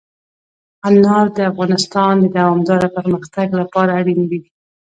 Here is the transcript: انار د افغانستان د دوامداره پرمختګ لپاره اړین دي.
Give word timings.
انار 0.87 1.25
د 1.37 1.39
افغانستان 1.51 2.13
د 2.19 2.25
دوامداره 2.37 2.87
پرمختګ 2.97 3.47
لپاره 3.61 3.91
اړین 3.99 4.21
دي. 4.31 4.41